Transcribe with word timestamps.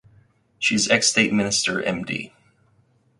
She 0.57 0.73
is 0.73 0.89
ex 0.89 1.09
state 1.11 1.31
minister 1.31 1.79
Md. 1.79 2.31